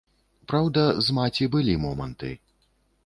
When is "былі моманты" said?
1.57-2.31